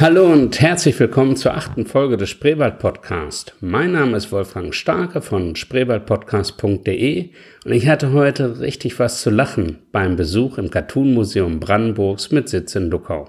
[0.00, 3.56] Hallo und herzlich willkommen zur achten Folge des Spreewald Podcast.
[3.60, 7.30] Mein Name ist Wolfgang Starke von spreewaldpodcast.de
[7.64, 12.48] und ich hatte heute richtig was zu lachen beim Besuch im Cartoon Museum Brandenburgs mit
[12.48, 13.28] Sitz in Luckau.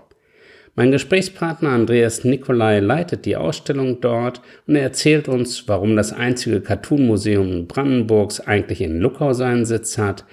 [0.76, 6.62] Mein Gesprächspartner Andreas Nikolai leitet die Ausstellung dort und er erzählt uns, warum das einzige
[6.62, 10.24] Cartoon-Museum Brandenburgs eigentlich in Luckau seinen Sitz hat,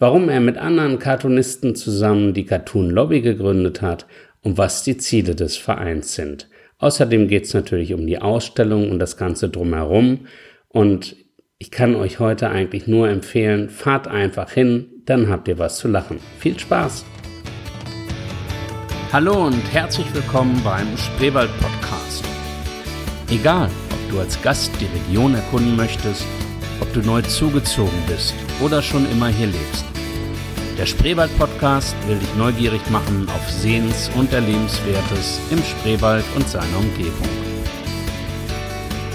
[0.00, 4.06] warum er mit anderen Cartoonisten zusammen die Cartoon Lobby gegründet hat
[4.46, 6.48] und was die Ziele des Vereins sind.
[6.78, 10.28] Außerdem geht es natürlich um die Ausstellung und das Ganze drumherum.
[10.68, 11.16] Und
[11.58, 15.88] ich kann euch heute eigentlich nur empfehlen, fahrt einfach hin, dann habt ihr was zu
[15.88, 16.20] lachen.
[16.38, 17.04] Viel Spaß!
[19.12, 22.24] Hallo und herzlich willkommen beim Spreewald Podcast.
[23.28, 26.24] Egal, ob du als Gast die Region erkunden möchtest,
[26.80, 29.84] ob du neu zugezogen bist oder schon immer hier lebst.
[30.78, 36.78] Der Spreewald Podcast will dich neugierig machen auf Sehens- und Erlebenswertes im Spreewald und seiner
[36.78, 37.28] Umgebung.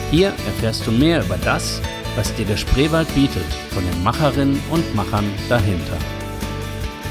[0.09, 1.79] Hier erfährst du mehr über das,
[2.15, 5.97] was dir der Spreewald bietet, von den Macherinnen und Machern dahinter.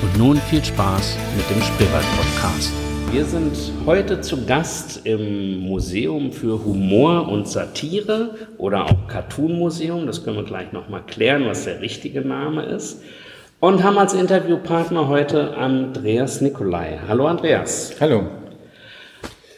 [0.03, 2.73] Und nun viel Spaß mit dem Spreewald-Podcast.
[3.13, 3.57] Wir sind
[3.87, 10.07] heute zu Gast im Museum für Humor und Satire oder auch Cartoon Museum.
[10.07, 13.01] Das können wir gleich nochmal klären, was der richtige Name ist.
[13.61, 16.99] Und haben als Interviewpartner heute Andreas Nikolai.
[17.07, 17.95] Hallo Andreas.
[18.01, 18.23] Hallo.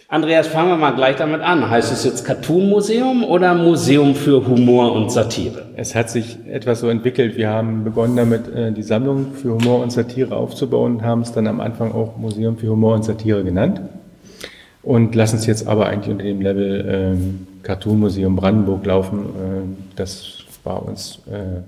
[0.09, 1.71] Andreas, fangen wir mal gleich damit an.
[1.71, 5.67] Heißt es jetzt Cartoon Museum oder Museum für Humor und Satire?
[5.77, 7.37] Es hat sich etwas so entwickelt.
[7.37, 11.31] Wir haben begonnen damit, äh, die Sammlung für Humor und Satire aufzubauen und haben es
[11.31, 13.81] dann am Anfang auch Museum für Humor und Satire genannt.
[14.83, 19.27] Und lassen es jetzt aber eigentlich unter dem Level ähm, Cartoon Museum Brandenburg laufen.
[19.41, 21.61] Ähm, das war uns, äh,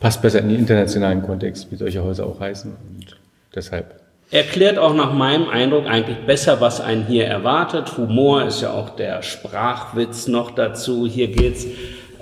[0.00, 2.72] passt besser in den internationalen Kontext, wie solche Häuser auch heißen.
[2.72, 3.16] Und
[3.54, 4.00] deshalb
[4.32, 7.96] Erklärt auch nach meinem Eindruck eigentlich besser, was einen hier erwartet.
[7.98, 11.04] Humor ist ja auch der Sprachwitz noch dazu.
[11.04, 11.66] Hier geht's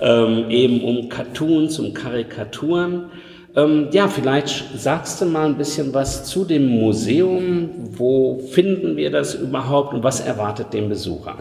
[0.01, 3.11] ähm, eben um Cartoons, um Karikaturen.
[3.55, 7.69] Ähm, ja, vielleicht sagst du mal ein bisschen was zu dem Museum.
[7.91, 11.37] Wo finden wir das überhaupt und was erwartet den Besucher?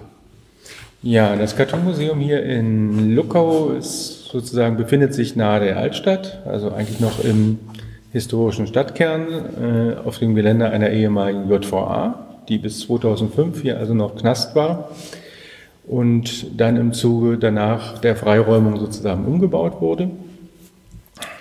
[1.03, 7.00] Ja, das Cartoon-Museum hier in Luckau ist sozusagen befindet sich nahe der Altstadt, also eigentlich
[7.00, 7.59] noch im
[8.12, 9.27] historischen Stadtkern
[10.03, 14.91] äh, auf dem Gelände einer ehemaligen JVA, die bis 2005 hier also noch Knast war
[15.87, 20.11] und dann im Zuge danach der Freiräumung sozusagen umgebaut wurde.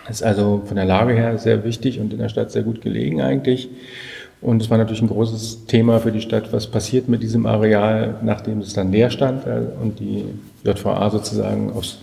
[0.10, 3.22] Ist also von der Lage her sehr wichtig und in der Stadt sehr gut gelegen
[3.22, 3.70] eigentlich.
[4.40, 8.16] Und es war natürlich ein großes Thema für die Stadt, was passiert mit diesem Areal,
[8.22, 10.26] nachdem es dann leer stand äh, und die
[10.64, 11.98] JVA sozusagen aufs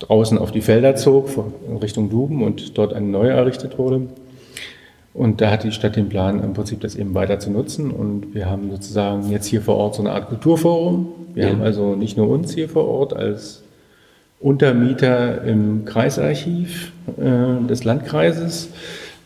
[0.00, 1.28] draußen auf die Felder zog,
[1.68, 4.08] in Richtung Duben und dort eine neue errichtet wurde.
[5.12, 7.90] Und da hat die Stadt den Plan, im Prinzip das eben weiter zu nutzen.
[7.90, 11.08] Und wir haben sozusagen jetzt hier vor Ort so eine Art Kulturforum.
[11.34, 11.50] Wir ja.
[11.50, 13.62] haben also nicht nur uns hier vor Ort als
[14.38, 18.70] Untermieter im Kreisarchiv äh, des Landkreises,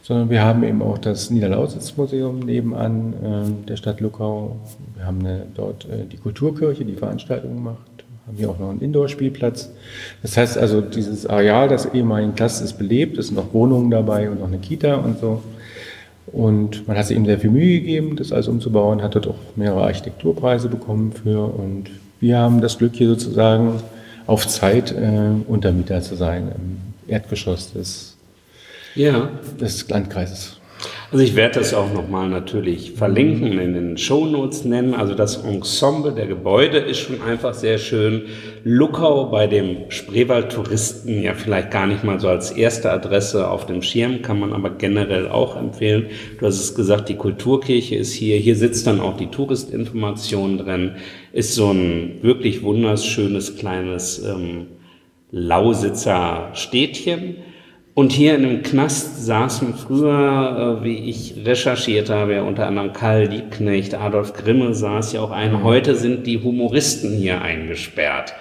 [0.03, 4.57] sondern wir haben eben auch das Niederlausitz-Museum nebenan äh, der Stadt Luckau.
[4.97, 7.94] Wir haben eine, dort äh, die Kulturkirche, die Veranstaltungen macht
[8.27, 9.71] haben hier auch noch einen Indoor-Spielplatz.
[10.23, 14.31] Das heißt also, dieses Areal des ehemaligen Clusters ist belebt, es sind noch Wohnungen dabei
[14.31, 15.43] und noch eine Kita und so.
[16.27, 19.37] Und man hat sich eben sehr viel Mühe gegeben, das alles umzubauen, hat dort auch
[19.57, 21.45] mehrere Architekturpreise bekommen für.
[21.45, 21.91] Und
[22.21, 23.81] wir haben das Glück hier sozusagen
[24.27, 28.17] auf Zeit äh, Untermieter zu sein im Erdgeschoss des,
[28.95, 29.29] ja.
[29.61, 30.59] des Landkreises.
[31.13, 34.95] Also ich werde das auch nochmal natürlich verlinken, in den Shownotes nennen.
[34.95, 38.23] Also das Ensemble der Gebäude ist schon einfach sehr schön.
[38.65, 43.83] Luckau bei dem Spreewald-Touristen ja vielleicht gar nicht mal so als erste Adresse auf dem
[43.83, 46.07] Schirm, kann man aber generell auch empfehlen.
[46.39, 48.37] Du hast es gesagt, die Kulturkirche ist hier.
[48.39, 50.93] Hier sitzt dann auch die Touristinformation drin.
[51.33, 54.67] Ist so ein wirklich wunderschönes kleines ähm,
[55.31, 57.37] Lausitzer Städtchen
[57.95, 62.93] und hier in dem Knast saßen früher, äh, wie ich recherchiert habe, ja unter anderem
[62.93, 65.53] Karl Liebknecht, Adolf Grimme saß ja auch ein.
[65.53, 65.63] Mhm.
[65.63, 68.35] Heute sind die Humoristen hier eingesperrt.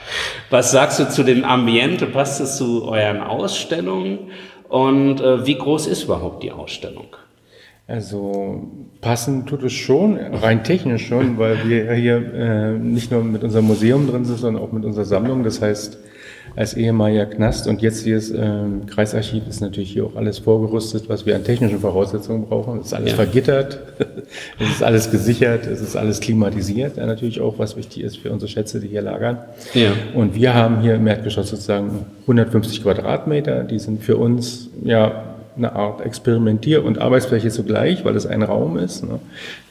[0.49, 2.07] Was sagst du zu dem Ambiente?
[2.07, 4.31] Passt es zu euren Ausstellungen?
[4.69, 7.15] Und äh, wie groß ist überhaupt die Ausstellung?
[7.85, 13.43] Also passend tut es schon, rein technisch schon, weil wir hier äh, nicht nur mit
[13.43, 15.43] unserem Museum drin sind, sondern auch mit unserer Sammlung.
[15.43, 15.99] Das heißt,
[16.55, 21.09] als ehemaliger Knast und jetzt hier ist ähm, Kreisarchiv ist natürlich hier auch alles vorgerüstet,
[21.09, 22.79] was wir an technischen Voraussetzungen brauchen.
[22.79, 23.15] Es ist alles ja.
[23.15, 23.79] vergittert,
[24.59, 28.31] es ist alles gesichert, es ist alles klimatisiert, ja, natürlich auch, was wichtig ist für
[28.31, 29.39] unsere Schätze, die hier lagern.
[29.73, 29.93] Ja.
[30.13, 35.23] Und wir haben hier im Erdgeschoss sozusagen 150 Quadratmeter, die sind für uns ja
[35.55, 39.03] eine Art Experimentier- und Arbeitsfläche zugleich, weil es ein Raum ist.
[39.03, 39.19] Ne?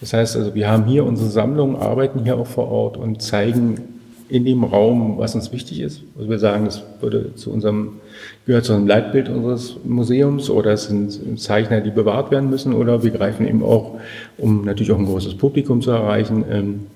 [0.01, 3.92] Das heißt also, wir haben hier unsere Sammlung, arbeiten hier auch vor Ort und zeigen
[4.33, 6.01] in dem Raum, was uns wichtig ist.
[6.17, 8.01] Also wir sagen, das würde zu unserem,
[8.47, 13.03] gehört zu einem Leitbild unseres Museums oder es sind Zeichner, die bewahrt werden müssen oder
[13.03, 14.01] wir greifen eben auch,
[14.39, 16.87] um natürlich auch ein großes Publikum zu erreichen, ähm,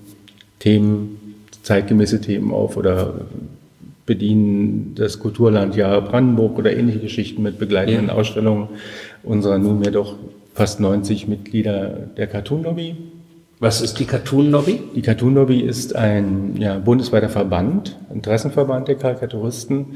[0.57, 3.27] Themen, zeitgemäße Themen auf oder
[4.07, 8.13] bedienen das Kulturlandjahr Brandenburg oder ähnliche Geschichten mit begleitenden ja.
[8.13, 8.69] Ausstellungen
[9.21, 10.15] unserer nunmehr doch
[10.55, 12.95] fast 90 Mitglieder der Cartoon Lobby.
[13.59, 14.79] Was ist die Cartoon Lobby?
[14.95, 19.95] Die Cartoon Lobby ist ein ja, bundesweiter Verband, Interessenverband der Karikaturisten,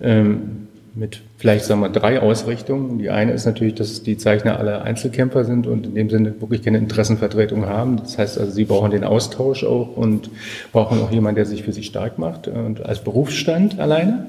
[0.00, 2.98] ähm, mit vielleicht sagen wir drei Ausrichtungen.
[2.98, 6.62] Die eine ist natürlich, dass die Zeichner alle Einzelkämpfer sind und in dem Sinne wirklich
[6.62, 7.96] keine Interessenvertretung haben.
[7.96, 10.30] Das heißt also, sie brauchen den Austausch auch und
[10.72, 14.26] brauchen auch jemanden, der sich für sie stark macht und als Berufsstand alleine.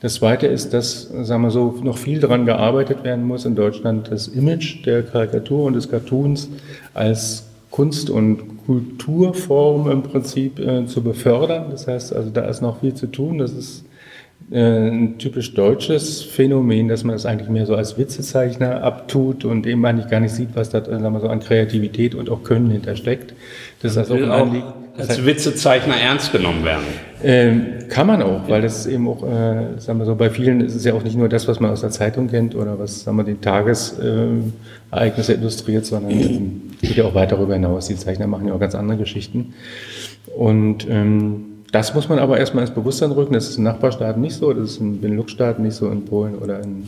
[0.00, 4.10] Das zweite ist, dass, sagen wir so, noch viel daran gearbeitet werden muss in Deutschland,
[4.12, 6.50] das Image der Karikatur und des Cartoons
[6.92, 11.66] als Kunst- und Kulturform im Prinzip äh, zu befördern.
[11.70, 13.38] Das heißt also, da ist noch viel zu tun.
[13.38, 13.84] Das ist
[14.54, 19.84] ein typisch deutsches Phänomen, dass man das eigentlich mehr so als Witzezeichner abtut und eben
[19.84, 23.34] eigentlich gar nicht sieht, was da sagen wir so, an Kreativität und auch Können hintersteckt.
[23.80, 24.66] Das ist also auch ein Anliegen.
[24.98, 26.84] Als Witzezeichner ernst genommen werden.
[27.24, 30.74] Ähm, kann man auch, weil das eben auch, äh, sagen wir so, bei vielen ist
[30.74, 33.16] es ja auch nicht nur das, was man aus der Zeitung kennt oder was, sagen
[33.16, 37.88] wir, die Tagesereignisse äh, illustriert, sondern ähm, geht ja auch weiter darüber hinaus.
[37.88, 39.54] Die Zeichner machen ja auch ganz andere Geschichten.
[40.36, 43.32] Und ähm, das muss man aber erstmal ins Bewusstsein rücken.
[43.32, 46.60] Das ist in Nachbarstaaten nicht so, das ist in Benelux-Staaten nicht so, in Polen oder
[46.62, 46.86] in,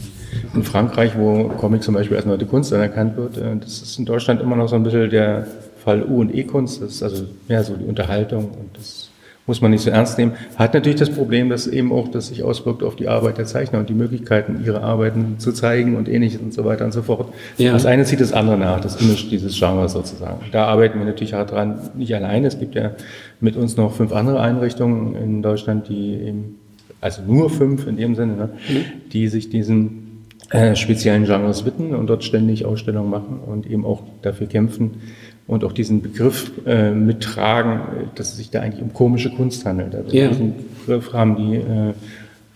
[0.55, 3.39] in, Frankreich, wo Comic zum Beispiel als neue Kunst anerkannt wird.
[3.39, 5.47] Äh, das ist in Deutschland immer noch so ein bisschen der
[5.83, 6.83] Fall U- und E-Kunst.
[6.83, 9.09] Das ist also mehr so die Unterhaltung und das
[9.47, 10.33] muss man nicht so ernst nehmen.
[10.57, 13.79] Hat natürlich das Problem, dass eben auch das sich auswirkt auf die Arbeit der Zeichner
[13.79, 17.33] und die Möglichkeiten, ihre Arbeiten zu zeigen und ähnliches und so weiter und so fort.
[17.59, 17.73] Ja.
[17.73, 20.41] Das eine zieht das andere nach, das Image dieses Genres sozusagen.
[20.53, 22.47] Da arbeiten wir natürlich hart dran, nicht alleine.
[22.47, 22.93] Es gibt ja
[23.41, 26.59] mit uns noch fünf andere Einrichtungen in Deutschland, die eben,
[27.01, 29.11] also nur fünf in dem Sinne, ne, mhm.
[29.13, 30.05] die sich diesen
[30.51, 35.03] äh, speziellen Genres widmen und dort ständig Ausstellungen machen und eben auch dafür kämpfen,
[35.47, 39.95] und auch diesen Begriff äh, mittragen, dass es sich da eigentlich um komische Kunst handelt.
[39.95, 40.29] Also ja.
[40.29, 41.93] diesen Begriff haben die äh,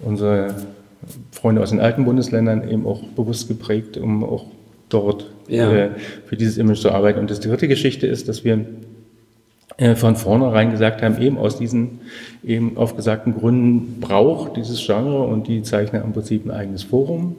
[0.01, 0.55] unsere
[1.31, 4.47] Freunde aus den alten Bundesländern eben auch bewusst geprägt, um auch
[4.89, 5.71] dort ja.
[5.71, 5.91] äh,
[6.27, 7.19] für dieses Image zu arbeiten.
[7.19, 8.65] Und das dritte Geschichte ist, dass wir
[9.77, 12.01] äh, von vornherein gesagt haben, eben aus diesen
[12.43, 17.37] eben aufgesagten Gründen braucht dieses Genre und die zeichnen im Prinzip ein eigenes Forum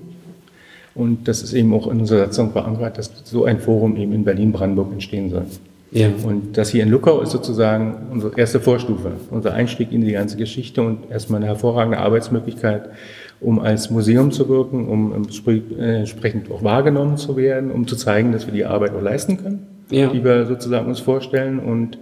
[0.96, 4.24] und das ist eben auch in unserer Satzung verankert, dass so ein Forum eben in
[4.24, 5.46] Berlin-Brandenburg entstehen soll.
[5.92, 6.10] Ja.
[6.24, 10.38] Und das hier in Luckau ist sozusagen unsere erste Vorstufe, unser Einstieg in die ganze
[10.38, 12.90] Geschichte und erstmal eine hervorragende Arbeitsmöglichkeit,
[13.40, 18.46] um als Museum zu wirken, um entsprechend auch wahrgenommen zu werden, um zu zeigen, dass
[18.46, 20.10] wir die Arbeit auch leisten können, ja.
[20.10, 21.60] die wir sozusagen uns vorstellen.
[21.60, 21.98] Und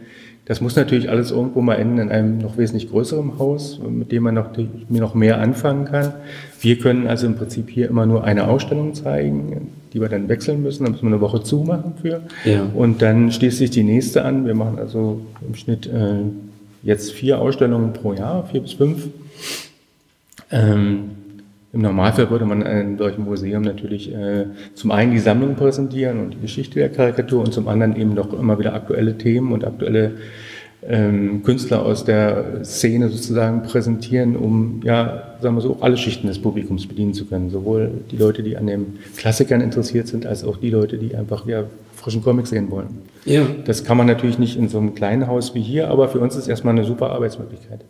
[0.47, 4.23] das muss natürlich alles irgendwo mal enden in einem noch wesentlich größeren Haus, mit dem
[4.23, 4.47] man noch,
[4.87, 6.13] noch mehr anfangen kann.
[6.61, 10.63] Wir können also im Prinzip hier immer nur eine Ausstellung zeigen, die wir dann wechseln
[10.63, 10.85] müssen.
[10.85, 12.21] Da müssen wir eine Woche zumachen für.
[12.45, 12.65] Ja.
[12.73, 14.45] Und dann schließt sich die nächste an.
[14.45, 16.21] Wir machen also im Schnitt äh,
[16.81, 19.09] jetzt vier Ausstellungen pro Jahr, vier bis fünf.
[20.49, 21.09] Ähm,
[21.77, 26.33] Im Normalfall würde man in solchem Museum natürlich äh, zum einen die Sammlung präsentieren und
[26.33, 30.13] die Geschichte der Karikatur und zum anderen eben doch immer wieder aktuelle Themen und aktuelle
[30.87, 36.39] ähm, Künstler aus der Szene sozusagen präsentieren, um ja, sagen wir so, alle Schichten des
[36.39, 37.51] Publikums bedienen zu können.
[37.51, 41.45] Sowohl die Leute, die an den Klassikern interessiert sind, als auch die Leute, die einfach
[41.45, 41.65] ja,
[41.95, 43.03] frischen Comics sehen wollen.
[43.25, 43.45] Ja.
[43.65, 46.35] Das kann man natürlich nicht in so einem kleinen Haus wie hier, aber für uns
[46.35, 47.81] ist erstmal eine super Arbeitsmöglichkeit.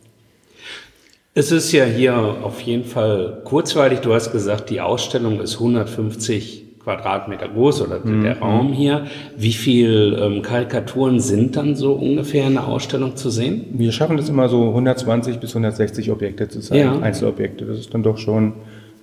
[1.40, 4.00] Es ist ja hier auf jeden Fall kurzweilig.
[4.00, 8.24] Du hast gesagt, die Ausstellung ist 150 Quadratmeter groß oder mhm.
[8.24, 9.06] der Raum hier.
[9.38, 13.68] Wie viel ähm, Karikaturen sind dann so ungefähr in der Ausstellung zu sehen?
[13.74, 17.00] Wir schaffen es immer so 120 bis 160 Objekte zu zeigen, ja.
[17.00, 17.66] Einzelobjekte.
[17.66, 18.54] Das ist dann doch schon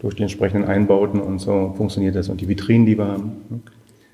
[0.00, 3.62] durch die entsprechenden Einbauten und so funktioniert das und die Vitrinen, die wir haben.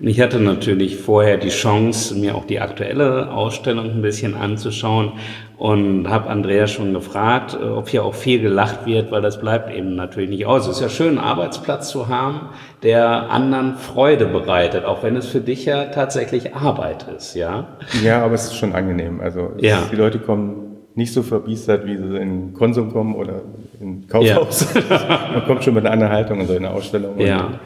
[0.02, 5.12] Ich hatte natürlich vorher die Chance, mir auch die aktuelle Ausstellung ein bisschen anzuschauen
[5.60, 9.70] und habe Andrea schon gefragt, äh, ob hier auch viel gelacht wird, weil das bleibt
[9.70, 10.66] eben natürlich nicht aus.
[10.66, 12.48] Es ist ja schön, einen Arbeitsplatz zu haben,
[12.82, 17.76] der anderen Freude bereitet, auch wenn es für dich ja tatsächlich Arbeit ist, ja?
[18.02, 19.20] Ja, aber es ist schon angenehm.
[19.20, 19.82] Also ja.
[19.92, 23.42] die Leute kommen nicht so verbiestert, wie sie in Konsum kommen oder
[23.80, 24.66] in Kaufhaus.
[24.88, 25.28] Ja.
[25.34, 27.20] Man kommt schon mit einer anderen Haltung in so eine Ausstellung.
[27.20, 27.60] Ja.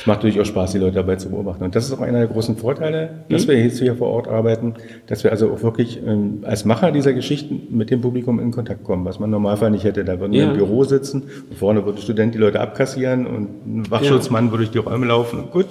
[0.00, 1.62] Es macht natürlich auch Spaß, die Leute dabei zu beobachten.
[1.62, 3.50] Und das ist auch einer der großen Vorteile, dass mhm.
[3.50, 4.74] wir jetzt hier vor Ort arbeiten,
[5.06, 8.82] dass wir also auch wirklich ähm, als Macher dieser Geschichten mit dem Publikum in Kontakt
[8.82, 10.02] kommen, was man im Normalfall nicht hätte.
[10.04, 10.44] Da würden ja.
[10.44, 14.46] wir im Büro sitzen und vorne würde ein Student die Leute abkassieren und ein Wachschutzmann
[14.46, 14.52] ja.
[14.52, 15.50] würde durch die Räume laufen.
[15.50, 15.66] Gut,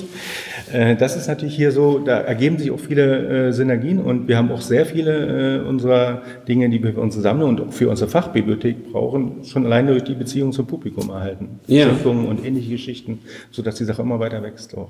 [0.97, 4.51] das ist natürlich hier so, da ergeben sich auch viele äh, Synergien und wir haben
[4.51, 8.91] auch sehr viele äh, unserer Dinge, die wir für unsere Sammlung und für unsere Fachbibliothek
[8.91, 11.59] brauchen, schon alleine durch die Beziehung zum Publikum erhalten.
[11.67, 11.88] Ja.
[12.03, 13.19] und ähnliche Geschichten,
[13.51, 14.77] sodass die Sache immer weiter wächst.
[14.77, 14.89] Auch.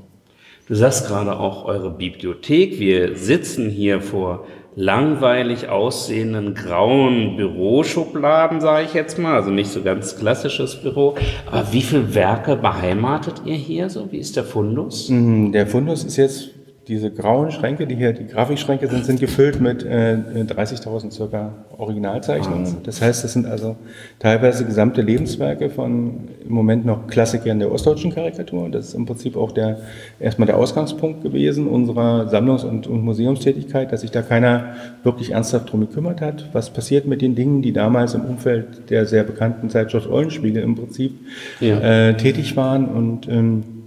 [0.67, 2.79] Du sagst gerade auch eure Bibliothek.
[2.79, 4.45] Wir sitzen hier vor
[4.79, 9.35] langweilig aussehenden grauen Büroschubladen, sage ich jetzt mal.
[9.35, 11.15] Also nicht so ganz klassisches Büro.
[11.51, 14.09] Aber wie viele Werke beheimatet ihr hier so?
[14.13, 15.09] Wie ist der Fundus?
[15.09, 16.51] Mhm, der Fundus ist jetzt
[16.89, 22.65] diese grauen Schränke, die hier die Grafikschränke sind, sind gefüllt mit äh, 30.000 circa Originalzeichnungen.
[22.65, 22.81] Ah.
[22.83, 23.75] Das heißt, das sind also
[24.17, 28.69] teilweise gesamte Lebenswerke von im Moment noch Klassikern der ostdeutschen Karikatur.
[28.69, 29.81] Das ist im Prinzip auch der
[30.19, 35.71] erstmal der Ausgangspunkt gewesen unserer Sammlungs- und, und Museumstätigkeit, dass sich da keiner wirklich ernsthaft
[35.71, 36.49] drum gekümmert hat.
[36.53, 40.73] Was passiert mit den Dingen, die damals im Umfeld der sehr bekannten Zeitschrift Eulenspiegel im
[40.73, 41.13] Prinzip
[41.59, 41.79] ja.
[41.79, 43.78] äh, tätig waren und ähm,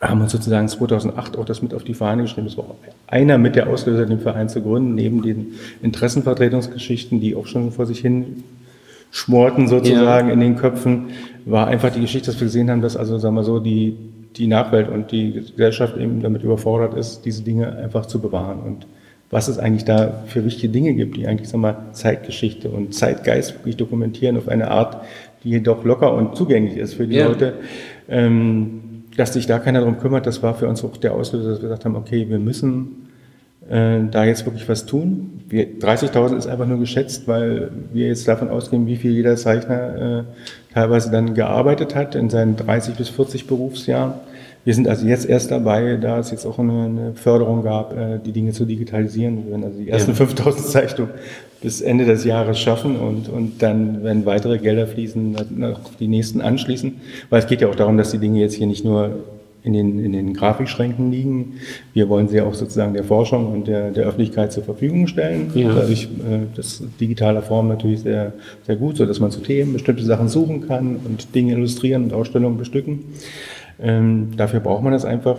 [0.00, 2.46] haben uns sozusagen 2008 auch das mit auf die Fahne geschrieben.
[2.46, 2.66] Das war
[3.08, 7.86] einer mit der Auslöser, den Verein zu gründen, neben den Interessenvertretungsgeschichten, die auch schon vor
[7.86, 8.44] sich hin
[9.10, 10.34] schmorten sozusagen ja.
[10.34, 11.06] in den Köpfen,
[11.44, 13.96] war einfach die Geschichte, dass wir gesehen haben, dass also, sagen wir so, die,
[14.36, 18.86] die Nachwelt und die Gesellschaft eben damit überfordert ist, diese Dinge einfach zu bewahren und
[19.30, 23.56] was es eigentlich da für wichtige Dinge gibt, die eigentlich, sagen wir, Zeitgeschichte und Zeitgeist
[23.56, 25.02] wirklich dokumentieren auf eine Art,
[25.44, 27.26] die jedoch locker und zugänglich ist für die ja.
[27.26, 27.54] Leute.
[28.08, 28.80] Ähm,
[29.18, 31.68] dass sich da keiner darum kümmert, das war für uns auch der Auslöser, dass wir
[31.68, 33.08] gesagt haben, okay, wir müssen
[33.68, 35.42] äh, da jetzt wirklich was tun.
[35.50, 40.72] 30.000 ist einfach nur geschätzt, weil wir jetzt davon ausgehen, wie viel jeder Zeichner äh,
[40.72, 44.14] teilweise dann gearbeitet hat in seinen 30 bis 40 Berufsjahren.
[44.68, 48.18] Wir sind also jetzt erst dabei, da es jetzt auch eine, eine Förderung gab, äh,
[48.22, 49.46] die Dinge zu digitalisieren.
[49.46, 50.16] Wir werden also die ersten ja.
[50.16, 51.12] 5000 Zeichnungen
[51.62, 56.42] bis Ende des Jahres schaffen und, und dann, wenn weitere Gelder fließen, noch die nächsten
[56.42, 57.00] anschließen.
[57.30, 59.12] Weil es geht ja auch darum, dass die Dinge jetzt hier nicht nur
[59.62, 61.54] in den, in den Grafikschränken liegen.
[61.94, 65.50] Wir wollen sie auch sozusagen der Forschung und der, der Öffentlichkeit zur Verfügung stellen.
[65.54, 65.72] Ja.
[65.72, 68.34] Dadurch äh, das digitaler Form natürlich sehr,
[68.66, 72.12] sehr gut, so dass man zu Themen bestimmte Sachen suchen kann und Dinge illustrieren und
[72.12, 73.04] Ausstellungen bestücken.
[73.80, 75.38] Ähm, dafür braucht man das einfach.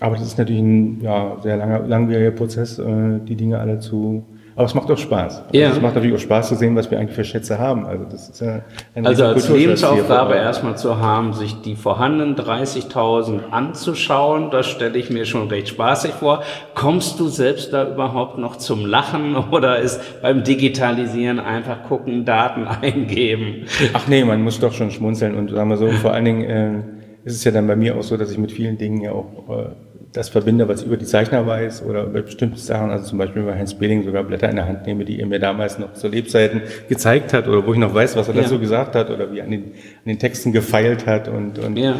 [0.00, 4.24] Aber das ist natürlich ein ja, sehr langer, langwieriger Prozess, äh, die Dinge alle zu
[4.56, 5.42] aber es macht auch Spaß.
[5.48, 5.68] Also ja.
[5.68, 7.84] Es macht natürlich auch Spaß zu sehen, was wir eigentlich für Schätze haben.
[7.84, 8.62] Also das ist ja
[8.94, 15.10] ein Also als Lebensaufgabe erstmal zu haben, sich die vorhandenen 30.000 anzuschauen, das stelle ich
[15.10, 16.42] mir schon recht spaßig vor.
[16.74, 22.66] Kommst du selbst da überhaupt noch zum Lachen oder ist beim Digitalisieren einfach gucken, Daten
[22.82, 23.66] eingeben?
[23.92, 26.82] Ach nee, man muss doch schon schmunzeln und sagen wir so, vor allen Dingen äh,
[27.26, 29.26] ist es ja dann bei mir auch so, dass ich mit vielen Dingen ja auch
[29.50, 29.66] äh,
[30.12, 33.42] das verbinde, was ich über die Zeichner weiß oder über bestimmte Sachen, also zum Beispiel
[33.42, 36.06] bei Heinz Behling sogar Blätter in der Hand nehme, die er mir damals noch zu
[36.06, 38.42] Lebzeiten gezeigt hat oder wo ich noch weiß, was er ja.
[38.42, 41.76] dazu gesagt hat oder wie er an den, an den Texten gefeilt hat und, und
[41.76, 41.96] ja.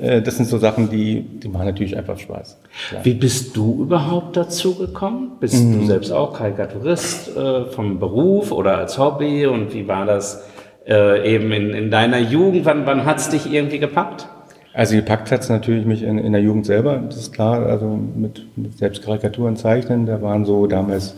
[0.00, 2.58] äh, das sind so Sachen, die, die machen natürlich einfach Spaß.
[2.88, 3.04] Klar.
[3.04, 5.32] Wie bist du überhaupt dazu gekommen?
[5.40, 5.80] Bist mhm.
[5.80, 10.48] du selbst auch Karikaturist äh, vom Beruf oder als Hobby und wie war das
[10.88, 12.64] äh, eben in, in deiner Jugend?
[12.64, 14.26] Wann, wann hat es dich irgendwie gepackt?
[14.72, 17.98] Also gepackt hat es natürlich mich in, in, der Jugend selber, das ist klar, also
[18.16, 21.16] mit, mit selbst Karikaturen zeichnen, da waren so damals,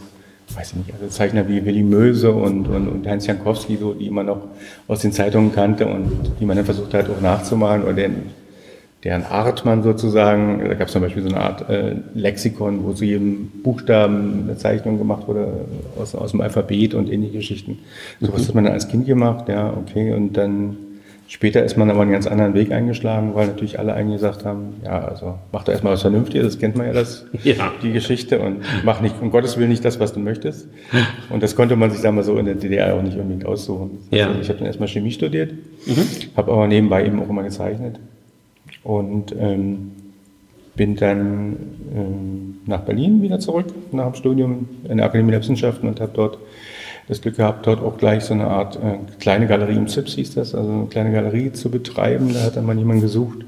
[0.54, 4.09] weiß ich nicht, also Zeichner wie Willy Möse und, und, und Heinz Jankowski, so, die
[4.09, 4.40] man noch
[4.88, 8.30] aus den Zeitungen kannte und die man dann versucht hat auch nachzumalen oder den,
[9.04, 12.94] deren Art man sozusagen, da gab es zum Beispiel so eine Art äh, Lexikon, wo
[12.94, 15.66] zu jedem Buchstaben eine Zeichnung gemacht wurde
[16.00, 17.80] aus, aus dem Alphabet und ähnliche Geschichten.
[18.18, 18.49] So was mhm.
[18.49, 20.76] hat man dann als Kind gemacht, ja, okay, und dann
[21.32, 24.74] Später ist man aber einen ganz anderen Weg eingeschlagen, weil natürlich alle eigentlich gesagt haben,
[24.84, 27.72] ja, also mach doch erstmal was Vernünftiges, das kennt man ja, das, ja.
[27.82, 30.68] die Geschichte und mach nicht, um Gottes Willen nicht das, was du möchtest.
[31.30, 34.00] Und das konnte man sich, sagen wir so, in der DDR auch nicht unbedingt aussuchen.
[34.10, 34.26] Ja.
[34.28, 35.52] Also ich habe dann erstmal Chemie studiert,
[35.86, 36.06] mhm.
[36.36, 37.98] habe aber nebenbei eben auch immer gezeichnet
[38.84, 39.92] und ähm,
[40.76, 41.56] bin dann
[41.96, 46.12] ähm, nach Berlin wieder zurück, nach dem Studium in der Akademie der Wissenschaften und habe
[46.14, 46.36] dort
[47.09, 50.35] das Glück gehabt, dort auch gleich so eine Art äh, kleine Galerie im ZIPS hieß
[50.35, 52.32] das, also eine kleine Galerie zu betreiben.
[52.32, 53.44] Da hat dann mal jemand gesucht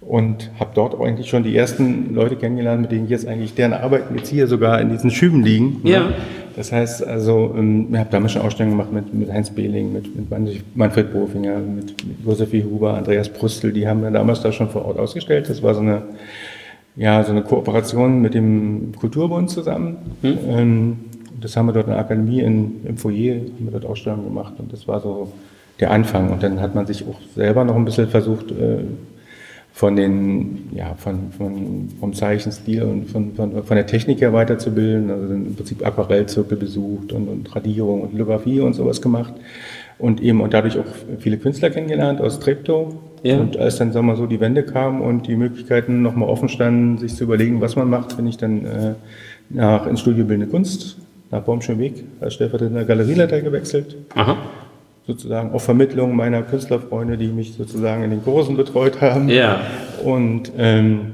[0.00, 3.54] und habe dort auch eigentlich schon die ersten Leute kennengelernt, mit denen ich jetzt eigentlich
[3.54, 5.80] deren Arbeiten jetzt hier sogar in diesen Schüben liegen.
[5.82, 5.90] Ne?
[5.90, 6.08] Ja.
[6.54, 10.16] Das heißt also, ähm, ich habe damals schon Ausstellungen gemacht mit, mit Heinz Behling, mit,
[10.16, 14.70] mit Manfred Bofinger, mit, mit Josephine Huber, Andreas Brüstel, die haben wir damals da schon
[14.70, 15.50] vor Ort ausgestellt.
[15.50, 16.02] Das war so eine,
[16.94, 19.96] ja, so eine Kooperation mit dem Kulturbund zusammen.
[20.22, 20.38] Hm.
[20.48, 20.96] Ähm,
[21.40, 24.54] das haben wir dort in der Akademie in, im Foyer, haben wir dort Ausstellungen gemacht
[24.58, 25.32] und das war so
[25.80, 26.30] der Anfang.
[26.30, 28.84] Und dann hat man sich auch selber noch ein bisschen versucht, äh,
[29.76, 35.10] von den, ja, von, von, vom Zeichenstil und von, von, von der Technik her weiterzubilden.
[35.10, 39.34] Also im Prinzip Aquarellzirkel besucht und, und Radierung und Lithografie und sowas gemacht.
[39.98, 40.86] Und eben und dadurch auch
[41.18, 42.94] viele Künstler kennengelernt aus Treptow.
[43.22, 43.36] Ja.
[43.36, 46.96] Und als dann, sagen wir so, die Wende kam und die Möglichkeiten nochmal offen standen,
[46.96, 48.94] sich zu überlegen, was man macht, bin ich dann äh,
[49.50, 50.96] nach ins Studio Bildende Kunst,
[51.30, 53.96] nach Baumschön Weg, als stellvertretender Galerieleiter gewechselt.
[54.14, 54.36] Aha
[55.06, 59.28] sozusagen auf Vermittlung meiner Künstlerfreunde, die mich sozusagen in den Kursen betreut haben.
[59.28, 59.60] Ja.
[60.04, 61.12] Und ähm,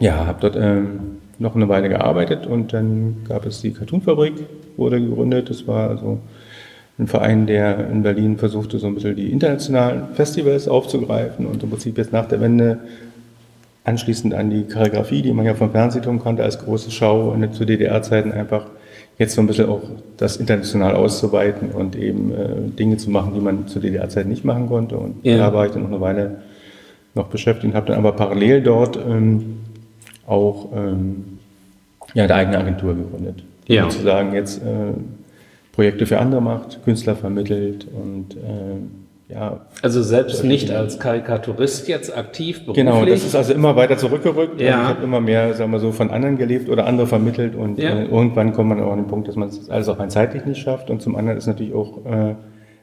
[0.00, 4.34] ja, habe dort ähm, noch eine Weile gearbeitet und dann gab es die Cartoonfabrik,
[4.76, 5.50] wurde gegründet.
[5.50, 6.18] Das war also
[6.98, 11.70] ein Verein, der in Berlin versuchte, so ein bisschen die internationalen Festivals aufzugreifen und im
[11.70, 12.78] Prinzip jetzt nach der Wende
[13.84, 18.32] anschließend an die Choreografie, die man ja vom Fernsehturm kannte, als große Schau zu DDR-Zeiten
[18.32, 18.66] einfach
[19.20, 19.82] jetzt so ein bisschen auch
[20.16, 24.66] das international auszuweiten und eben äh, Dinge zu machen, die man zu DDR-Zeit nicht machen
[24.66, 24.96] konnte.
[24.96, 25.36] Und ja.
[25.36, 26.40] da war ich dann noch eine Weile
[27.14, 29.58] noch beschäftigt und habe dann aber parallel dort ähm,
[30.26, 31.38] auch ähm,
[32.14, 33.82] ja, eine eigene Agentur gegründet, die ja.
[33.82, 34.94] sozusagen jetzt äh,
[35.72, 38.78] Projekte für andere macht, Künstler vermittelt und äh,
[39.32, 39.60] ja.
[39.82, 42.84] Also selbst nicht als Karikaturist jetzt aktiv beruflich?
[42.84, 44.60] Genau, das ist also immer weiter zurückgerückt.
[44.60, 44.68] Ja.
[44.68, 47.90] Ich habe immer mehr, sagen wir so, von anderen gelebt oder andere vermittelt und ja.
[47.90, 50.44] äh, irgendwann kommt man auch an den Punkt, dass man es alles auch ein zeitlich
[50.44, 52.34] nicht schafft und zum anderen ist natürlich auch äh,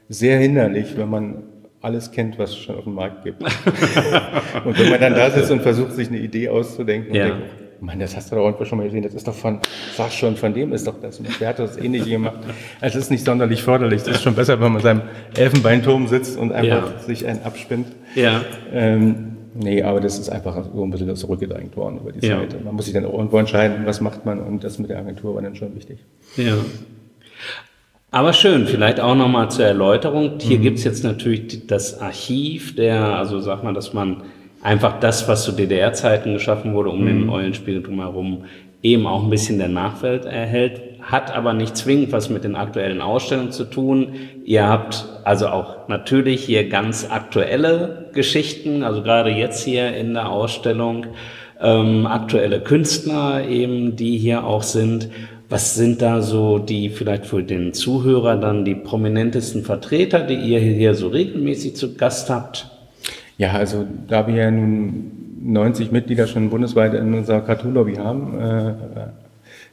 [0.08, 1.42] sehr hinderlich, wenn man
[1.80, 3.42] alles kennt, was es schon auf dem Markt gibt.
[4.64, 7.24] und wenn man dann da sitzt und versucht, sich eine Idee auszudenken ja.
[7.24, 7.46] und denkt,
[7.80, 9.60] Mann, das hast du doch irgendwo schon mal gesehen, das ist doch von,
[9.96, 11.18] sag schon, von dem ist doch das.
[11.18, 12.38] Und der hat das ähnlich gemacht.
[12.80, 14.02] Also es ist nicht sonderlich förderlich.
[14.02, 15.02] Es ist schon besser, wenn man in seinem
[15.36, 16.98] Elfenbeinturm sitzt und einfach ja.
[16.98, 17.86] sich einen abspinnt.
[18.14, 18.42] Ja.
[18.72, 22.38] Ähm, nee, aber das ist einfach so ein bisschen zurückgedrängt worden über die ja.
[22.38, 22.64] Zeit.
[22.64, 25.36] Man muss sich dann auch irgendwo entscheiden, was macht man und das mit der Agentur
[25.36, 25.98] war dann schon wichtig.
[26.36, 26.56] Ja.
[28.10, 30.38] Aber schön, vielleicht auch nochmal zur Erläuterung.
[30.40, 30.62] Hier mhm.
[30.62, 34.22] gibt's jetzt natürlich das Archiv der, also sag mal, dass man
[34.62, 37.06] einfach das, was zu DDR-Zeiten geschaffen wurde, um mhm.
[37.06, 38.44] den Eulenspiegel drumherum,
[38.82, 43.00] eben auch ein bisschen der Nachwelt erhält, hat aber nicht zwingend was mit den aktuellen
[43.00, 44.14] Ausstellungen zu tun.
[44.44, 50.30] Ihr habt also auch natürlich hier ganz aktuelle Geschichten, also gerade jetzt hier in der
[50.30, 51.06] Ausstellung,
[51.60, 55.08] ähm, aktuelle Künstler eben, die hier auch sind.
[55.48, 60.60] Was sind da so die vielleicht für den Zuhörer dann die prominentesten Vertreter, die ihr
[60.60, 62.77] hier so regelmäßig zu Gast habt?
[63.38, 68.72] Ja, also da wir ja nun 90 Mitglieder schon bundesweit in unserer Cartoon-Lobby haben, äh,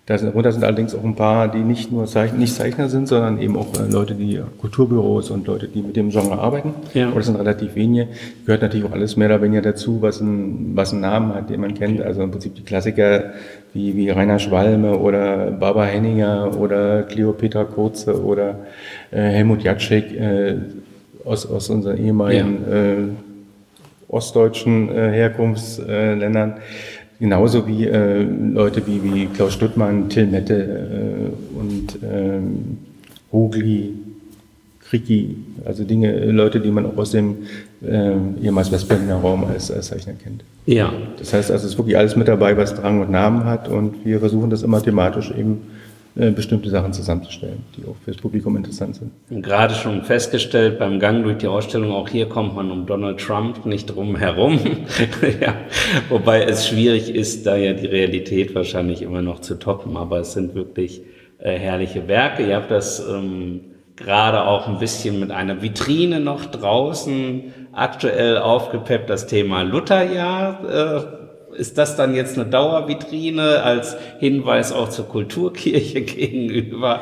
[0.06, 3.58] darunter sind allerdings auch ein paar, die nicht nur Zeichner, nicht Zeichner sind, sondern eben
[3.58, 6.76] auch äh, Leute, die Kulturbüros und Leute, die mit dem Genre arbeiten.
[6.94, 7.08] Ja.
[7.08, 8.10] Aber das sind relativ wenige.
[8.46, 11.60] Gehört natürlich auch alles mehr oder weniger dazu, was, ein, was einen Namen hat, den
[11.60, 12.02] man kennt.
[12.02, 13.34] Also im Prinzip die Klassiker
[13.74, 18.60] wie, wie Rainer Schwalme oder Barbara Henninger oder Cleopatra Kurze oder
[19.10, 20.58] äh, Helmut Jatschik äh,
[21.26, 23.25] aus, aus unseren ehemaligen äh,
[24.08, 26.56] ostdeutschen äh, Herkunftsländern.
[27.20, 32.78] Genauso wie äh, Leute wie, wie Klaus Stuttmann, Till Mette äh, und ähm,
[33.32, 33.94] Hogli,
[34.82, 37.38] Kriki, also Dinge, Leute, die man auch aus dem
[37.82, 38.14] äh,
[38.44, 40.44] ehemals Westberliner Raum als, als Zeichner kennt.
[40.66, 40.92] Ja.
[41.18, 44.06] Das heißt also, es ist wirklich alles mit dabei, was Drang und Namen hat und
[44.06, 45.75] wir versuchen das immer thematisch eben äh,
[46.16, 49.12] bestimmte Sachen zusammenzustellen, die auch fürs Publikum interessant sind.
[49.30, 53.20] Und gerade schon festgestellt beim Gang durch die Ausstellung, auch hier kommt man um Donald
[53.20, 54.58] Trump nicht drum herum.
[55.42, 55.56] ja,
[56.08, 60.32] wobei es schwierig ist, da ja die Realität wahrscheinlich immer noch zu toppen, aber es
[60.32, 61.02] sind wirklich
[61.40, 62.48] äh, herrliche Werke.
[62.48, 63.62] Ihr habt das ähm,
[63.98, 71.20] gerade auch ein bisschen mit einer Vitrine noch draußen aktuell aufgepeppt, das Thema Lutherjahr.
[71.22, 71.25] Äh,
[71.56, 77.02] ist das dann jetzt eine Dauervitrine als Hinweis auch zur Kulturkirche gegenüber?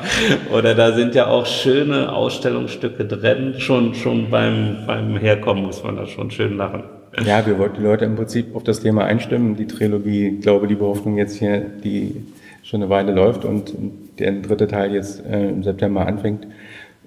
[0.55, 3.55] Oder da sind ja auch schöne Ausstellungsstücke drin.
[3.57, 6.83] Schon, schon beim, beim Herkommen muss man da schon schön lachen.
[7.25, 9.55] Ja, wir wollten die Leute im Prinzip auf das Thema einstimmen.
[9.55, 12.15] Die Trilogie Glaube, Liebe, Hoffnung jetzt hier, die
[12.63, 13.73] schon eine Weile läuft und
[14.19, 16.47] der dritte Teil jetzt äh, im September anfängt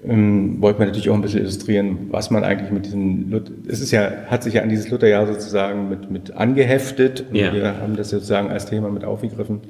[0.07, 3.91] ähm, wollte man natürlich auch ein bisschen illustrieren, was man eigentlich mit diesem, es ist
[3.91, 7.53] ja, hat sich ja an dieses Lutherjahr sozusagen mit, mit angeheftet und ja.
[7.53, 9.61] wir haben das sozusagen als Thema mit aufgegriffen,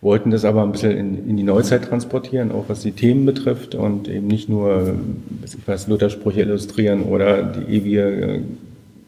[0.00, 3.74] wollten das aber ein bisschen in, in die Neuzeit transportieren, auch was die Themen betrifft
[3.74, 4.94] und eben nicht nur,
[5.40, 8.40] was ich weiß, Luthersprüche illustrieren oder die ewige äh,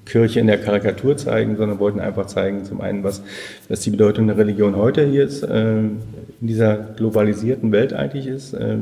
[0.05, 3.22] Kirche in der Karikatur zeigen, sondern wollten einfach zeigen, zum einen, was,
[3.68, 5.98] was die Bedeutung der Religion heute hier ist, äh, in
[6.40, 8.77] dieser globalisierten Welt eigentlich ist, äh,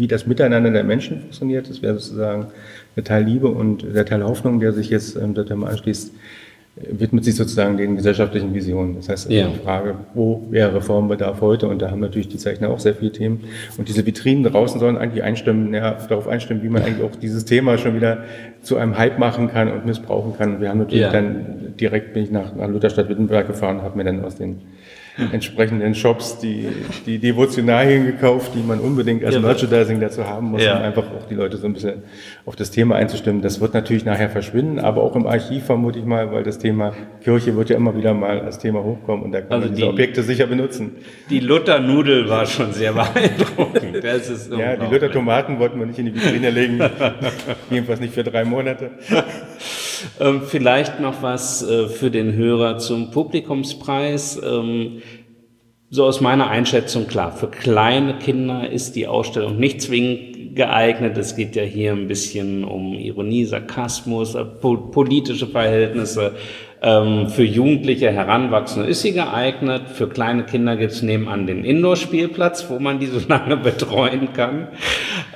[0.00, 1.68] wie das Miteinander der Menschen funktioniert.
[1.68, 2.46] Das wäre sozusagen
[2.96, 6.12] der Teil Liebe und der Teil Hoffnung, der sich jetzt im September anschließt,
[6.76, 8.96] widmet sich sozusagen den gesellschaftlichen Visionen.
[8.96, 9.48] Das heißt, ja.
[9.48, 11.68] die Frage, wo wäre Reformbedarf heute?
[11.68, 13.44] Und da haben natürlich die Zeichner auch sehr viele Themen.
[13.76, 17.44] Und diese Vitrinen draußen sollen eigentlich einstimmen, ja, darauf einstimmen, wie man eigentlich auch dieses
[17.44, 18.24] Thema schon wieder
[18.62, 20.62] zu einem Hype machen kann und missbrauchen kann.
[20.62, 21.12] Wir haben natürlich ja.
[21.12, 24.62] dann direkt bin ich nach, nach Lutherstadt Wittenberg gefahren habe mir dann aus den
[25.32, 26.68] entsprechenden Shops die,
[27.06, 30.76] die Devotionalien gekauft, die man unbedingt als ja, Merchandising dazu haben muss, ja.
[30.76, 32.02] um einfach auch die Leute so ein bisschen
[32.46, 33.42] auf das Thema einzustimmen.
[33.42, 36.92] Das wird natürlich nachher verschwinden, aber auch im Archiv vermute ich mal, weil das Thema
[37.22, 39.86] Kirche wird ja immer wieder mal als Thema hochkommen und da kann also man diese
[39.86, 40.96] die, Objekte sicher benutzen.
[41.28, 44.02] Die Luther-Nudel war schon sehr beeindruckend.
[44.58, 46.80] ja, die Luther-Tomaten wollten wir nicht in die Vitrine legen,
[47.70, 48.90] jedenfalls nicht für drei Monate.
[50.20, 54.40] Ähm, vielleicht noch was äh, für den Hörer zum Publikumspreis.
[54.42, 55.02] Ähm,
[55.90, 61.18] so aus meiner Einschätzung klar, für kleine Kinder ist die Ausstellung nicht zwingend geeignet.
[61.18, 66.32] Es geht ja hier ein bisschen um Ironie, Sarkasmus, äh, politische Verhältnisse.
[66.82, 69.88] Ähm, für Jugendliche, Heranwachsende ist sie geeignet.
[69.92, 74.68] Für kleine Kinder gibt es nebenan den Indoor-Spielplatz, wo man die so lange betreuen kann.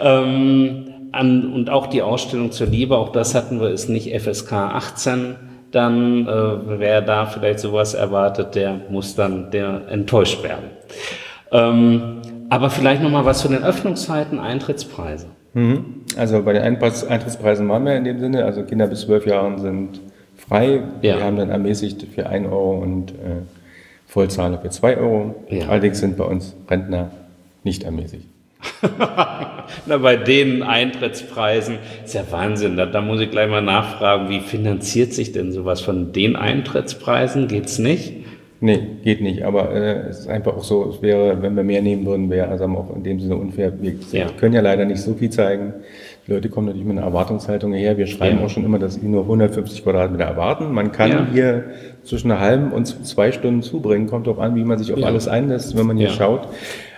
[0.00, 4.52] Ähm, an, und auch die Ausstellung zur Liebe, auch das hatten wir, ist nicht FSK
[4.52, 5.36] 18.
[5.70, 10.70] Dann, äh, wer da vielleicht sowas erwartet, der muss dann der enttäuscht werden.
[11.50, 15.26] Ähm, aber vielleicht nochmal was zu den Öffnungszeiten, Eintrittspreise.
[15.54, 16.02] Mhm.
[16.16, 20.00] Also bei den Eintrittspreisen waren wir in dem Sinne, also Kinder bis zwölf Jahren sind
[20.36, 20.82] frei.
[21.02, 21.16] Ja.
[21.16, 23.42] Wir haben dann ermäßigt für ein Euro und äh,
[24.06, 25.34] Vollzahler für zwei Euro.
[25.48, 25.68] Ja.
[25.68, 27.10] Allerdings sind bei uns Rentner
[27.62, 28.26] nicht ermäßigt.
[29.86, 32.76] Na, bei den Eintrittspreisen ist ja Wahnsinn.
[32.76, 37.48] Da, da, muss ich gleich mal nachfragen, wie finanziert sich denn sowas von den Eintrittspreisen?
[37.48, 38.24] Geht's nicht?
[38.60, 39.42] Nee, geht nicht.
[39.42, 42.48] Aber äh, es ist einfach auch so, es wäre, wenn wir mehr nehmen würden, wäre
[42.48, 43.72] also auch in dem Sinne unfair.
[43.80, 44.26] Wir ja.
[44.38, 45.74] können ja leider nicht so viel zeigen.
[46.26, 47.98] Die Leute kommen natürlich mit einer Erwartungshaltung her.
[47.98, 48.44] Wir schreiben ja.
[48.46, 50.72] auch schon immer, dass sie nur 150 Quadratmeter erwarten.
[50.72, 51.26] Man kann ja.
[51.30, 51.64] hier
[52.04, 54.06] zwischen einer halben und zwei Stunden zubringen.
[54.06, 56.48] Kommt auch an, wie man sich auf alles einlässt, wenn man hier schaut.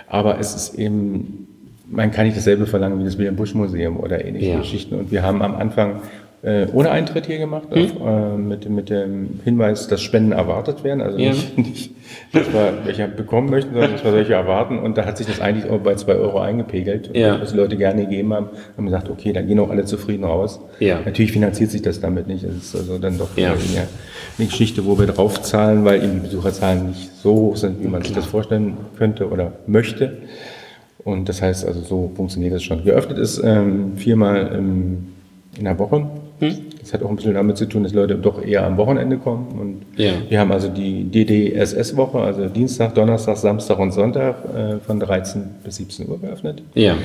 [0.07, 1.46] Aber es ist eben
[1.89, 4.59] man kann nicht dasselbe verlangen wie das Wilhelm Busch Museum oder ähnliche ja.
[4.59, 4.95] Geschichten.
[4.97, 6.01] Und wir haben am Anfang
[6.43, 7.83] äh, ohne Eintritt hier gemacht, hm.
[7.83, 11.01] auf, äh, mit, mit dem Hinweis, dass Spenden erwartet werden.
[11.01, 11.31] Also ja.
[11.31, 11.91] nicht, nicht,
[12.33, 14.79] dass wir welche bekommen möchten, sondern dass wir solche erwarten.
[14.79, 17.11] Und da hat sich das eigentlich auch bei zwei Euro eingepegelt.
[17.17, 17.41] Ja.
[17.41, 20.61] was die Leute gerne gegeben haben, haben gesagt, okay, dann gehen auch alle zufrieden raus.
[20.79, 21.01] Ja.
[21.05, 22.45] Natürlich finanziert sich das damit nicht.
[22.45, 23.53] Es ist also dann doch ja.
[23.53, 23.59] eine,
[24.39, 28.03] eine Geschichte, wo wir draufzahlen, weil eben die Besucherzahlen nicht so hoch sind, wie man
[28.03, 30.19] sich das vorstellen könnte oder möchte.
[31.07, 32.83] Und das heißt also, so funktioniert das schon.
[32.83, 35.07] Geöffnet ist ähm, viermal im,
[35.57, 36.05] in der Woche.
[36.41, 36.57] Hm?
[36.81, 39.47] Das hat auch ein bisschen damit zu tun, dass Leute doch eher am Wochenende kommen.
[39.57, 40.15] Und ja.
[40.29, 45.77] wir haben also die DDSS-Woche, also Dienstag, Donnerstag, Samstag und Sonntag äh, von 13 bis
[45.77, 46.65] 17 Uhr geöffnet.
[46.75, 46.97] Ja.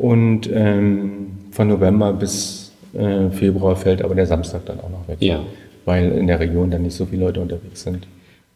[0.00, 5.18] Und ähm, von November bis äh, Februar fällt aber der Samstag dann auch noch weg.
[5.20, 5.40] Ja.
[5.84, 8.06] Weil in der Region dann nicht so viele Leute unterwegs sind.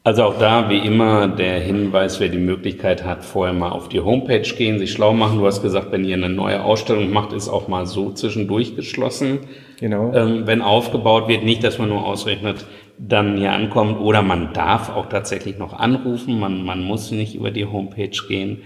[0.06, 3.98] Also auch da, wie immer, der Hinweis, wer die Möglichkeit hat, vorher mal auf die
[3.98, 5.40] Homepage gehen, sich schlau machen.
[5.40, 9.40] Du hast gesagt, wenn ihr eine neue Ausstellung macht, ist auch mal so zwischendurch geschlossen.
[9.80, 10.14] Genau.
[10.14, 12.66] Ähm, wenn aufgebaut wird, nicht, dass man nur ausrechnet,
[12.98, 16.38] dann hier ankommt oder man darf auch tatsächlich noch anrufen.
[16.38, 18.62] Man, man muss nicht über die Homepage gehen.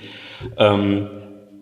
[0.59, 1.07] Ähm,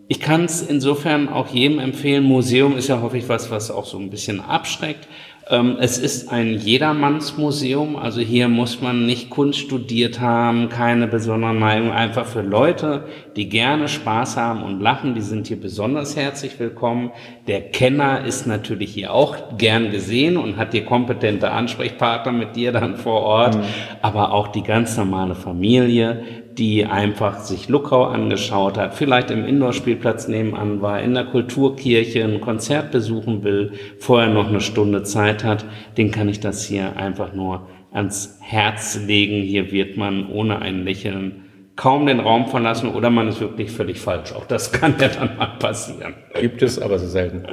[0.08, 2.24] ich kann es insofern auch jedem empfehlen.
[2.24, 5.06] Museum ist ja häufig was, was auch so ein bisschen abschreckt.
[5.50, 11.58] Ähm, es ist ein Jedermannsmuseum, also hier muss man nicht Kunst studiert haben, keine besonderen
[11.58, 16.60] Neigung, einfach für Leute, die gerne Spaß haben und lachen, die sind hier besonders herzlich
[16.60, 17.12] willkommen.
[17.46, 22.72] Der Kenner ist natürlich hier auch gern gesehen und hat hier kompetente Ansprechpartner mit dir
[22.72, 23.62] dann vor Ort, mhm.
[24.02, 26.24] aber auch die ganz normale Familie,
[26.58, 32.40] die einfach sich Luckau angeschaut hat, vielleicht im Indoor-Spielplatz nebenan war, in der Kulturkirche ein
[32.40, 35.64] Konzert besuchen will, vorher noch eine Stunde Zeit hat,
[35.96, 39.42] den kann ich das hier einfach nur ans Herz legen.
[39.42, 41.44] Hier wird man ohne ein Lächeln
[41.78, 44.32] kaum den Raum verlassen oder man ist wirklich völlig falsch.
[44.32, 46.14] Auch das kann ja dann mal passieren.
[46.38, 47.44] Gibt es, aber so selten.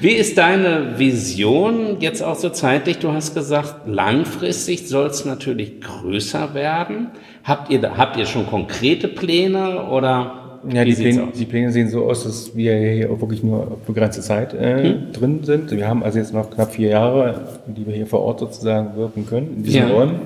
[0.00, 2.98] Wie ist deine Vision jetzt auch so zeitlich?
[2.98, 7.10] Du hast gesagt, langfristig soll es natürlich größer werden.
[7.48, 12.04] Habt ihr, habt ihr schon konkrete Pläne oder ja, die Pläne, die Pläne, sehen so
[12.04, 15.12] aus, dass wir hier wirklich nur auf begrenzte Zeit äh, hm.
[15.12, 15.70] drin sind.
[15.70, 19.24] Wir haben also jetzt noch knapp vier Jahre, die wir hier vor Ort sozusagen wirken
[19.24, 19.88] können, in diesen ja.
[19.88, 20.16] Räumen.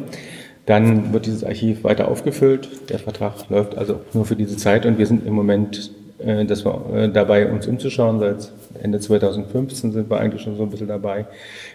[0.66, 2.68] Dann wird dieses Archiv weiter aufgefüllt.
[2.90, 6.96] Der Vertrag läuft also nur für diese Zeit und wir sind im Moment äh, wir,
[6.96, 8.18] äh, dabei, uns umzuschauen.
[8.18, 8.50] Seit
[8.82, 11.26] Ende 2015 sind wir eigentlich schon so ein bisschen dabei.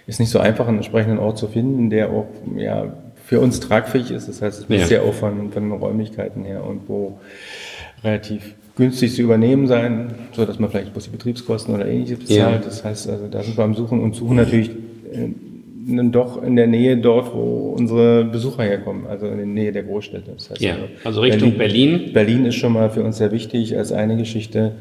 [0.08, 2.88] Ist nicht so einfach, einen entsprechenden Ort zu finden, der auch ja,
[3.28, 4.30] für uns tragfähig ist.
[4.30, 7.20] Das heißt, es muss ja, ja auch von, von Räumlichkeiten her irgendwo
[8.02, 12.62] relativ günstig zu übernehmen sein, so dass man vielleicht bloß die Betriebskosten oder ähnliches bezahlt.
[12.62, 12.66] Ja.
[12.66, 16.68] Das heißt, also da sind wir am Suchen und suchen natürlich äh, doch in der
[16.68, 20.32] Nähe dort, wo unsere Besucher herkommen, also in der Nähe der Großstädte.
[20.34, 22.14] Das heißt, ja, also Richtung Berlin, Berlin.
[22.14, 24.72] Berlin ist schon mal für uns sehr wichtig als eine Geschichte,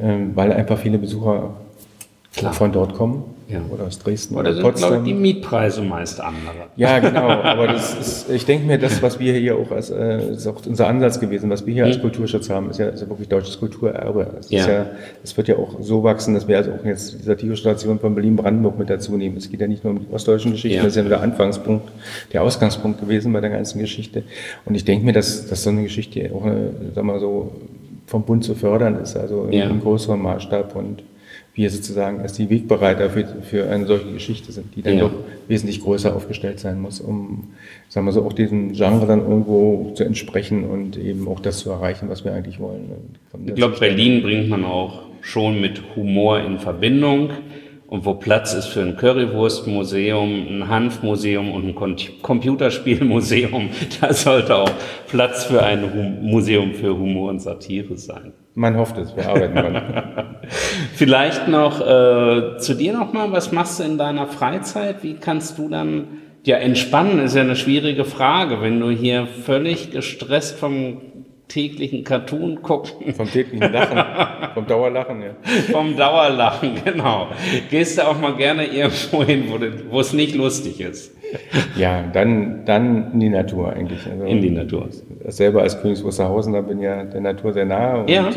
[0.00, 1.56] ähm, weil einfach viele Besucher
[2.36, 2.52] Klar.
[2.52, 3.24] von dort kommen.
[3.48, 3.60] Ja.
[3.70, 5.04] Oder aus Dresden oder, oder sind, Potsdam.
[5.04, 6.66] Die Mietpreise meist andere.
[6.74, 7.28] Ja, genau.
[7.28, 10.60] Aber das ist, ich denke mir, das, was wir hier auch als, äh, ist auch
[10.66, 11.92] unser Ansatz gewesen, was wir hier mhm.
[11.92, 14.34] als Kulturschutz haben, ist ja, ist ja wirklich deutsches Kulturerbe.
[14.40, 14.68] Es, ja.
[14.68, 14.86] ja,
[15.22, 18.80] es wird ja auch so wachsen, dass wir also auch jetzt die Satirestation von Berlin-Brandenburg
[18.80, 19.36] mit dazu nehmen.
[19.36, 21.88] Es geht ja nicht nur um die ostdeutschen Geschichten, das ist ja nur der Anfangspunkt,
[22.32, 24.24] der Ausgangspunkt gewesen bei der ganzen Geschichte.
[24.64, 27.52] Und ich denke mir, dass, dass so eine Geschichte auch, eine, sag mal so,
[28.06, 31.02] vom Bund zu fördern ist, also in größerem Maßstab und
[31.56, 35.04] wir sozusagen als die Wegbereiter für, für eine solche Geschichte sind, die dann ja.
[35.04, 35.12] doch
[35.48, 37.44] wesentlich größer aufgestellt sein muss, um,
[37.88, 41.70] sagen wir so, auch diesem Genre dann irgendwo zu entsprechen und eben auch das zu
[41.70, 42.90] erreichen, was wir eigentlich wollen.
[43.46, 47.30] Ich glaube, Berlin bringt man auch schon mit Humor in Verbindung.
[47.88, 53.70] Und wo Platz ist für ein Currywurstmuseum, ein Hanfmuseum und ein Computerspielmuseum,
[54.00, 54.70] da sollte auch
[55.08, 58.32] Platz für ein Museum für Humor und Satire sein.
[58.54, 60.36] Man hofft es, wir arbeiten dran.
[60.94, 65.04] Vielleicht noch äh, zu dir nochmal, was machst du in deiner Freizeit?
[65.04, 66.08] Wie kannst du dann
[66.44, 67.20] ja entspannen?
[67.20, 71.02] Ist ja eine schwierige Frage, wenn du hier völlig gestresst vom
[71.48, 73.14] täglichen Cartoon gucken.
[73.14, 73.98] Vom täglichen Lachen,
[74.54, 75.30] vom Dauerlachen, ja.
[75.72, 77.28] vom Dauerlachen, genau.
[77.70, 79.44] Gehst du auch mal gerne irgendwo hin,
[79.90, 81.14] wo, es nicht lustig ist.
[81.76, 84.06] Ja, dann, dann in die Natur eigentlich.
[84.10, 84.88] Also in die Natur.
[85.26, 88.04] Selber als Königs Wusterhausen, da bin ja der Natur sehr nahe.
[88.08, 88.30] Ja.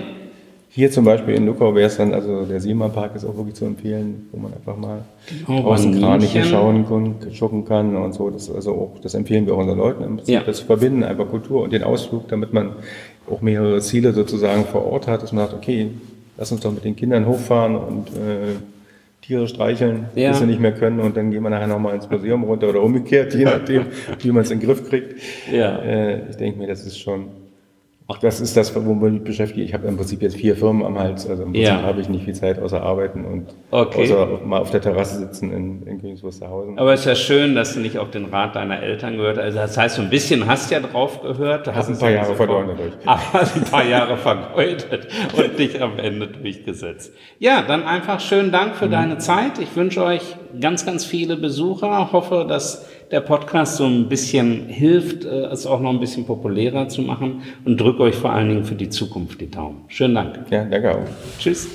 [0.72, 3.66] Hier zum Beispiel in Luckau wäre es dann, also der Siemann-Park ist auch wirklich zu
[3.66, 8.30] empfehlen, wo man einfach mal genau, draußen Kraniche schauen kann, schucken kann und so.
[8.30, 10.42] Das, also auch, das empfehlen wir auch unseren Leuten im Prinzip, ja.
[10.42, 12.74] das zu verbinden, einfach Kultur und den Ausflug, damit man
[13.28, 15.90] auch mehrere Ziele sozusagen vor Ort hat, dass man sagt, okay,
[16.38, 18.56] lass uns doch mit den Kindern hochfahren und äh,
[19.22, 20.30] Tiere streicheln, ja.
[20.30, 22.84] bis sie nicht mehr können und dann gehen wir nachher nochmal ins Museum runter oder
[22.84, 23.88] umgekehrt, je nachdem,
[24.20, 25.16] wie man es in den Griff kriegt.
[25.52, 25.80] Ja.
[25.80, 27.26] Äh, ich denke mir, das ist schon
[28.18, 29.62] das ist das, womit ich mich beschäftige.
[29.62, 31.30] Ich habe im Prinzip jetzt vier Firmen am Hals.
[31.30, 31.84] Also im Prinzip ja.
[31.84, 34.04] habe ich nicht viel Zeit außer arbeiten und okay.
[34.04, 36.80] außer mal auf der Terrasse sitzen in, in Königs Wusterhausen.
[36.80, 39.44] Aber es ist ja schön, dass du nicht auf den Rat deiner Eltern gehört hast.
[39.44, 41.68] Also das heißt, so ein bisschen hast du ja drauf gehört.
[41.68, 42.94] Du hast ein paar Jahre verloren dadurch.
[43.06, 47.14] Aber ein paar Jahre vergeudet und dich am Ende durchgesetzt.
[47.38, 48.92] Ja, dann einfach schönen Dank für mhm.
[48.92, 49.60] deine Zeit.
[49.60, 52.12] Ich wünsche euch ganz, ganz viele Besucher.
[52.12, 56.88] Hoffe, dass der Podcast so ein bisschen hilft, äh, es auch noch ein bisschen populärer
[56.90, 59.86] zu machen und drücke euch vor allen Dingen für die Zukunft die Daumen.
[59.88, 60.40] Schönen Dank.
[60.52, 61.06] Ja, danke auch.
[61.40, 61.68] Tschüss.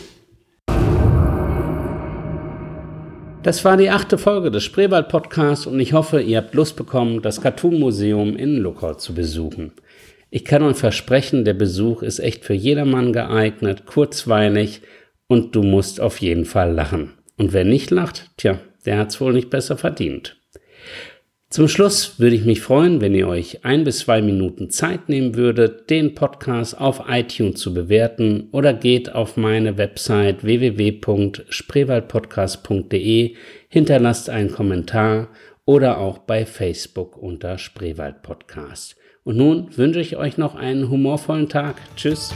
[3.43, 7.21] Das war die achte Folge des Spreewald Podcasts und ich hoffe, ihr habt Lust bekommen,
[7.21, 9.73] das Cartoon Museum in Luckau zu besuchen.
[10.31, 14.81] Ich kann euch versprechen, der Besuch ist echt für jedermann geeignet, kurzweilig
[15.27, 17.13] und du musst auf jeden Fall lachen.
[17.37, 20.37] Und wer nicht lacht, tja, der hat's wohl nicht besser verdient.
[21.55, 25.37] Zum Schluss würde ich mich freuen, wenn ihr euch ein bis zwei Minuten Zeit nehmen
[25.37, 33.37] würdet, den Podcast auf iTunes zu bewerten oder geht auf meine Website www.spreewaldpodcast.de,
[33.69, 35.29] hinterlasst einen Kommentar
[35.65, 38.97] oder auch bei Facebook unter Spreewald Podcast.
[39.23, 41.77] Und nun wünsche ich euch noch einen humorvollen Tag.
[41.95, 42.35] Tschüss.